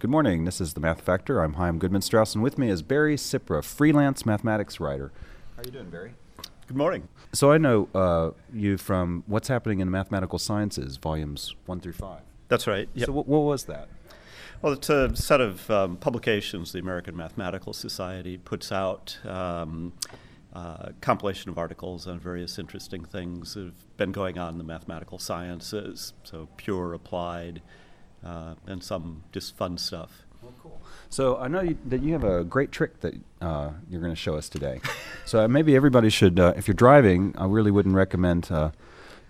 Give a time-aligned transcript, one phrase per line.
[0.00, 0.44] Good morning.
[0.44, 1.40] This is the Math Factor.
[1.40, 5.10] I'm Chaim Goodman Strauss, and with me is Barry Cipra, freelance mathematics writer.
[5.56, 6.12] How are you doing, Barry?
[6.68, 7.08] Good morning.
[7.32, 12.20] So I know uh, you from What's Happening in Mathematical Sciences, volumes one through five.
[12.46, 12.88] That's right.
[12.96, 13.88] So what, what was that?
[14.62, 19.18] Well, it's a set of um, publications the American Mathematical Society puts out.
[19.24, 19.94] Um,
[20.52, 24.64] uh, compilation of articles on various interesting things that have been going on in the
[24.64, 27.60] mathematical sciences, so pure, applied,
[28.24, 30.24] uh, and some just fun stuff.
[30.42, 30.80] Well, cool.
[31.10, 34.16] So I know you, that you have a great trick that uh, you're going to
[34.16, 34.80] show us today.
[35.24, 38.70] so maybe everybody should, uh, if you're driving, I really wouldn't recommend uh,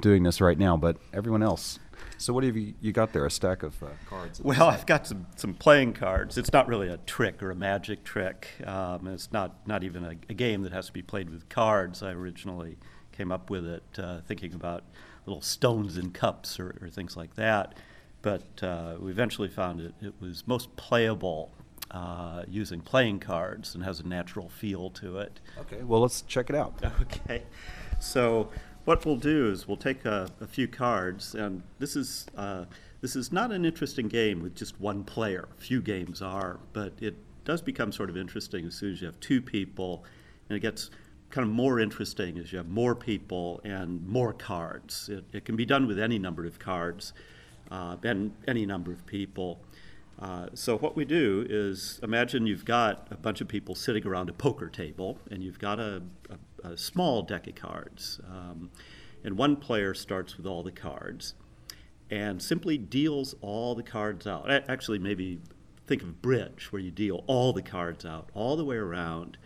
[0.00, 1.78] doing this right now, but everyone else
[2.18, 3.26] so what have you, you got there?
[3.26, 4.40] A stack of uh, cards?
[4.40, 6.38] Well, I've got some, some playing cards.
[6.38, 8.48] It's not really a trick or a magic trick.
[8.64, 12.02] Um, it's not, not even a, a, game that has to be played with cards.
[12.02, 12.78] I originally
[13.12, 14.84] came up with it uh, thinking about
[15.26, 17.74] little stones in cups or, or things like that.
[18.26, 21.52] But uh, we eventually found it, it was most playable
[21.92, 25.38] uh, using playing cards and has a natural feel to it.
[25.60, 26.74] Okay, well, let's check it out.
[27.02, 27.44] Okay.
[28.00, 28.48] So
[28.84, 32.64] what we'll do is we'll take a, a few cards, and this is uh,
[33.00, 35.46] this is not an interesting game with just one player.
[35.58, 39.20] Few games are, but it does become sort of interesting as soon as you have
[39.20, 40.02] two people,
[40.48, 40.90] and it gets
[41.30, 45.08] kind of more interesting as you have more people and more cards.
[45.08, 47.12] It, it can be done with any number of cards
[47.70, 49.60] uh, and any number of people.
[50.18, 54.30] Uh, so what we do is imagine you've got a bunch of people sitting around
[54.30, 56.36] a poker table, and you've got a, a
[56.66, 58.20] a small deck of cards.
[58.28, 58.70] Um,
[59.24, 61.34] and one player starts with all the cards
[62.10, 64.50] and simply deals all the cards out.
[64.50, 65.40] Actually, maybe
[65.86, 69.36] think of bridge, where you deal all the cards out all the way around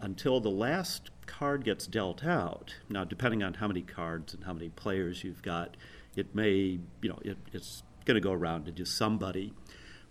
[0.00, 2.74] until the last card gets dealt out.
[2.88, 5.76] Now, depending on how many cards and how many players you've got,
[6.16, 9.52] it may, you know, it, it's going to go around to just somebody.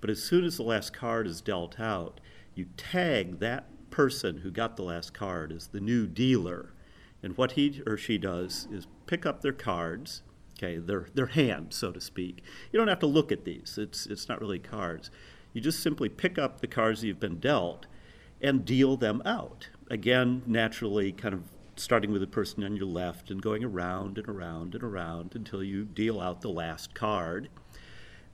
[0.01, 2.19] But as soon as the last card is dealt out,
[2.55, 6.73] you tag that person who got the last card as the new dealer.
[7.21, 10.21] And what he or she does is pick up their cards,
[10.57, 12.41] okay, their, their hand, so to speak.
[12.71, 15.11] You don't have to look at these, it's, it's not really cards.
[15.53, 17.87] You just simply pick up the cards you've been dealt
[18.41, 19.69] and deal them out.
[19.89, 21.43] Again, naturally, kind of
[21.79, 25.63] starting with the person on your left and going around and around and around until
[25.63, 27.49] you deal out the last card.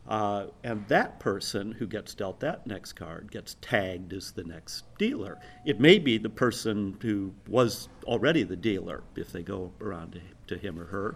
[0.07, 4.83] Uh, and that person who gets dealt that next card gets tagged as the next
[4.97, 5.39] dealer.
[5.65, 10.55] It may be the person who was already the dealer if they go around to,
[10.55, 11.15] to him or her.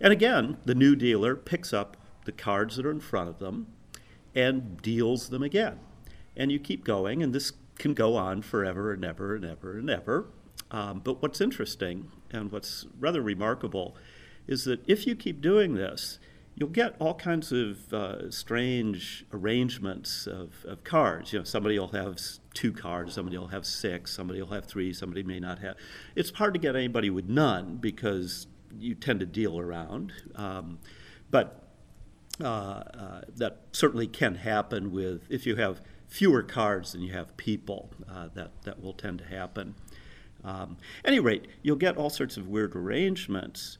[0.00, 3.66] And again, the new dealer picks up the cards that are in front of them
[4.34, 5.78] and deals them again.
[6.36, 9.90] And you keep going, and this can go on forever and ever and ever and
[9.90, 10.26] ever.
[10.74, 13.96] Um, but what's interesting and what's rather remarkable
[14.48, 16.18] is that if you keep doing this,
[16.56, 21.32] you'll get all kinds of uh, strange arrangements of, of cards.
[21.32, 22.18] You know, somebody will have
[22.54, 25.76] two cards, somebody will have six, somebody will have three, somebody may not have.
[26.16, 30.12] It's hard to get anybody with none because you tend to deal around.
[30.34, 30.80] Um,
[31.30, 31.68] but
[32.42, 37.36] uh, uh, that certainly can happen with if you have fewer cards than you have
[37.36, 37.90] people.
[38.10, 39.76] Uh, that that will tend to happen.
[40.44, 43.78] Um, any rate, you'll get all sorts of weird arrangements.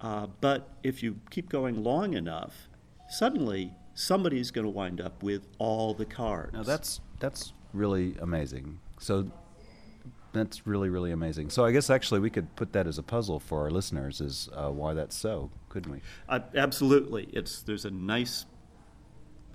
[0.00, 2.68] Uh, but if you keep going long enough,
[3.08, 6.52] suddenly somebody's going to wind up with all the cards.
[6.52, 8.78] Now that's that's really amazing.
[8.98, 9.30] So
[10.32, 11.50] that's really really amazing.
[11.50, 14.48] So I guess actually we could put that as a puzzle for our listeners is
[14.54, 16.00] uh, why that's so, couldn't we?
[16.28, 17.28] Uh, absolutely.
[17.32, 18.44] It's there's a nice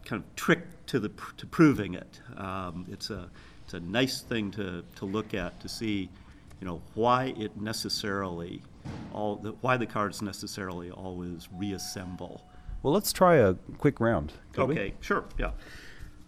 [0.05, 2.21] kind of trick to the to proving it.
[2.37, 3.29] Um, it's a
[3.63, 6.09] it's a nice thing to to look at to see,
[6.61, 8.61] you know, why it necessarily
[9.11, 12.45] all the, why the cards necessarily always reassemble.
[12.83, 14.33] Well, let's try a quick round.
[14.57, 14.93] okay, we?
[15.01, 15.51] sure, yeah.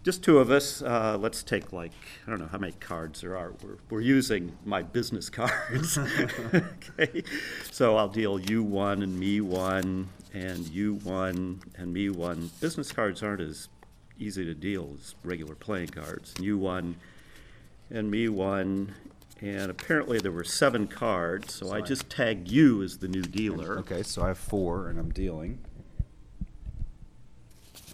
[0.02, 0.82] Just two of us.
[0.82, 1.92] Uh, let's take like
[2.26, 3.54] I don't know how many cards there are.
[3.62, 5.98] We're, we're using my business cards.
[6.54, 7.22] okay,
[7.70, 12.50] so I'll deal you one and me one, and you one and me one.
[12.60, 13.68] Business cards aren't as
[14.18, 16.34] easy to deal as regular playing cards.
[16.38, 16.96] You one
[17.90, 18.94] and me one
[19.40, 23.78] and apparently there were seven cards, so I just tagged you as the new dealer.
[23.80, 25.58] Okay, so I have four, and I'm dealing.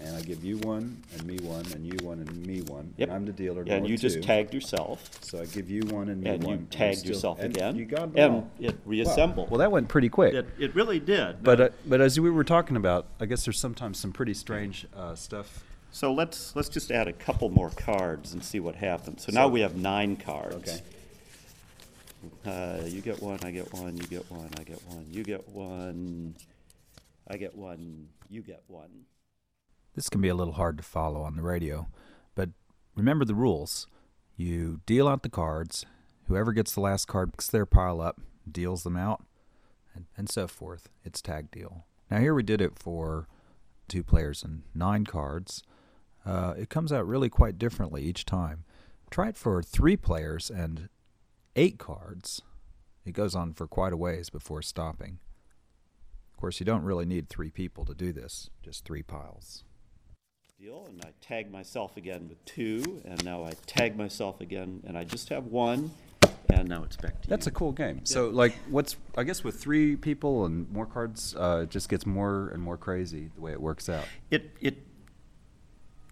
[0.03, 2.95] And I give you one, and me one, and you one, and me one.
[2.97, 3.09] Yep.
[3.09, 3.65] And I'm the dealer.
[3.69, 4.23] And you just two.
[4.23, 6.53] tagged yourself, So I give you one and me and one.
[6.55, 7.77] you I'm tagged still- yourself and again.
[7.77, 8.51] You got them And all.
[8.61, 9.51] it reassembled.
[9.51, 10.33] Well, that went pretty quick.
[10.33, 11.43] It, it really did.
[11.43, 14.87] but uh, but as we were talking about, I guess there's sometimes some pretty strange
[14.97, 15.65] uh, stuff.
[15.93, 19.25] So let's, let's just add a couple more cards and see what happens.
[19.27, 20.55] So now we have nine cards.
[20.57, 20.81] Okay.
[22.45, 25.49] Uh, you get one, I get one, you get one, I get one, you get
[25.49, 26.35] one,
[27.29, 29.07] I get one, you get one.
[29.95, 31.89] This can be a little hard to follow on the radio,
[32.35, 32.51] but
[32.95, 33.87] remember the rules.
[34.37, 35.85] You deal out the cards.
[36.29, 38.21] Whoever gets the last card picks their pile up,
[38.51, 39.25] deals them out,
[39.95, 40.89] and, and so forth.
[41.05, 41.85] It's tag deal.
[42.11, 43.29] Now, here we did it for
[43.89, 45.63] two players and nine cards.
[46.25, 48.65] Uh, it comes out really quite differently each time.
[49.11, 50.89] Try it for three players and
[51.56, 52.43] eight cards.
[53.05, 55.19] It goes on for quite a ways before stopping.
[56.32, 59.64] Of course, you don't really need three people to do this, just three piles.
[60.58, 64.97] Deal, and I tag myself again with two, and now I tag myself again, and
[64.97, 65.91] I just have one,
[66.50, 68.05] and now it's back to That's a cool game.
[68.05, 72.05] So, like, what's I guess with three people and more cards, uh, it just gets
[72.05, 74.05] more and more crazy the way it works out.
[74.31, 74.79] It, it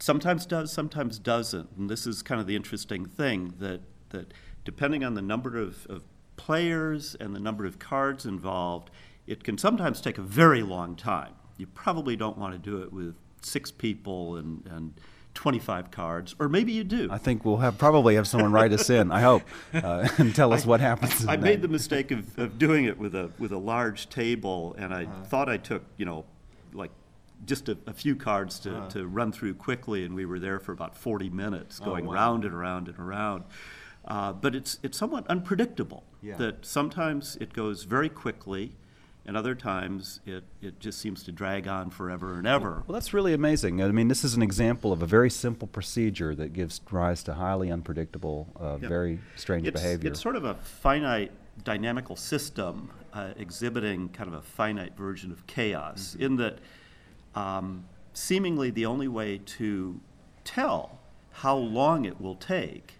[0.00, 1.70] sometimes does, sometimes doesn't.
[1.76, 3.80] And this is kind of the interesting thing that,
[4.10, 4.32] that
[4.68, 6.02] depending on the number of, of
[6.36, 8.90] players and the number of cards involved,
[9.26, 11.32] it can sometimes take a very long time.
[11.56, 14.92] You probably don't want to do it with six people and, and
[15.32, 17.08] 25 cards, or maybe you do.
[17.10, 19.10] I think we'll have probably have someone write us in.
[19.10, 19.42] I hope
[19.72, 21.22] uh, and tell us what happens.
[21.22, 24.74] in I made the mistake of, of doing it with a with a large table,
[24.78, 25.24] and I Uh-huh.
[25.30, 26.26] thought I took you know
[26.74, 26.90] like
[27.46, 28.88] just a, a few cards to, Uh-huh.
[28.90, 32.14] to run through quickly, and we were there for about 40 minutes, going Oh, wow.
[32.14, 33.44] round and around and around.
[34.08, 36.02] Uh, but it's it's somewhat unpredictable.
[36.22, 36.36] Yeah.
[36.36, 38.72] That sometimes it goes very quickly,
[39.26, 42.82] and other times it, it just seems to drag on forever and ever.
[42.86, 43.82] Well, that's really amazing.
[43.82, 47.34] I mean, this is an example of a very simple procedure that gives rise to
[47.34, 50.10] highly unpredictable, uh, very strange it's, behavior.
[50.10, 51.30] It's sort of a finite
[51.62, 56.22] dynamical system uh, exhibiting kind of a finite version of chaos, Mm-hmm.
[56.22, 56.58] in that
[57.34, 57.84] um,
[58.14, 60.00] seemingly the only way to
[60.44, 60.98] tell
[61.30, 62.94] how long it will take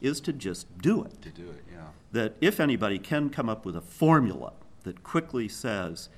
[0.00, 1.20] is to just do it.
[1.22, 1.88] to do it, yeah.
[2.12, 4.52] That if anybody can come up with a formula
[4.84, 6.08] that quickly says,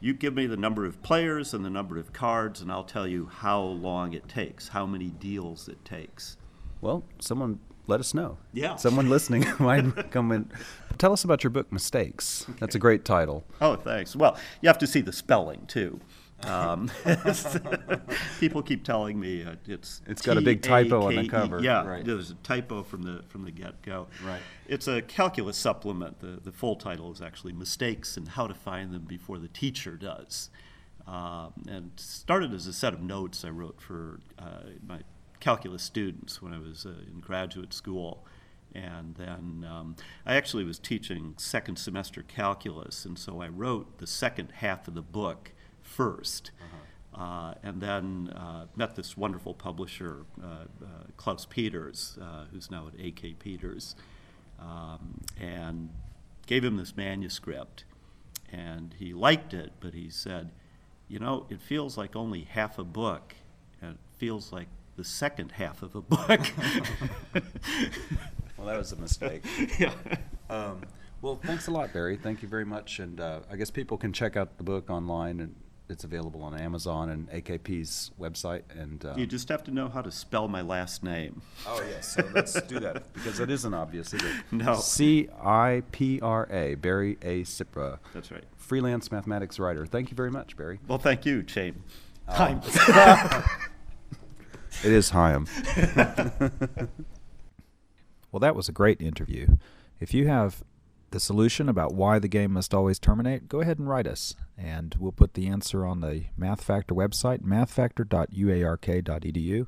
[0.00, 3.06] you give me the number of players and the number of cards, and I'll tell
[3.06, 6.36] you how long it takes, how many deals it takes.
[6.80, 8.38] Well, someone let us know.
[8.52, 8.76] Yeah.
[8.76, 10.50] Someone listening might come in.
[10.98, 12.46] Tell us about your book, Mistakes.
[12.58, 13.44] That's a great title.
[13.60, 14.16] Oh, thanks.
[14.16, 16.00] Well, you have to see the spelling too.
[16.42, 16.90] Um,
[18.40, 21.84] people keep telling me uh, it's It's got a big typo on the cover, Yeah,
[21.86, 22.04] right.
[22.04, 24.06] there's a typo from the from the get go.
[24.24, 24.42] Right.
[24.68, 26.20] It's a calculus supplement.
[26.20, 29.96] The the full title is actually mistakes and how to find them before the teacher
[29.96, 30.50] does.
[31.06, 35.00] Um, and started as a set of notes I wrote for uh, my
[35.40, 38.26] calculus students when I was uh, in graduate school.
[38.74, 39.96] And then um,
[40.26, 44.94] I actually was teaching second semester calculus, and so I wrote the second half of
[44.94, 45.52] the book
[45.86, 46.50] 1st
[47.16, 50.86] uh, and then uh, met this wonderful publisher, uh, uh,
[51.16, 53.96] Klaus Peters, uh, who's now at AK Peters,
[54.60, 55.88] um, and
[56.46, 57.84] gave him this manuscript.
[58.52, 60.50] And he liked it, but he said,
[61.08, 63.34] You know, it feels like only half a book,
[63.80, 66.40] and it feels like the second half of a book.
[68.56, 69.44] Well, that was a mistake.
[69.78, 69.92] yeah.
[70.48, 70.80] Um,
[71.20, 72.16] well, thanks a lot, Barry.
[72.16, 72.98] Thank you very much.
[72.98, 75.54] And uh, I guess people can check out the book online, and
[75.88, 78.62] it's available on Amazon and AKP's website.
[78.76, 81.42] And uh, You just have to know how to spell my last name.
[81.66, 84.32] oh yes, so let's do that because it isn't obvious, is it?
[84.52, 84.76] No.
[84.76, 87.42] C I P R A, Barry A.
[87.42, 88.44] Cipra, That's right.
[88.56, 89.86] freelance mathematics writer.
[89.86, 90.80] Thank you very much, Barry.
[90.88, 91.82] Well, thank you, Shane.
[92.34, 92.60] Time.
[94.84, 95.46] It is Chaim.
[98.32, 99.56] Well, that was a great interview.
[100.00, 100.62] If you have
[101.16, 104.94] the solution about why the game must always terminate, go ahead and write us, and
[104.98, 109.66] we'll put the answer on the Math Factor website, mathfactor.uark.edu,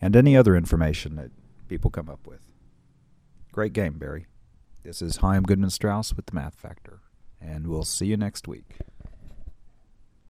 [0.00, 1.30] and any other information that
[1.68, 2.40] people come up with.
[3.52, 4.26] Great game, Barry.
[4.82, 6.98] This is Chaim Goodman Strauss with the Math Factor,
[7.40, 8.78] and we'll see you next week.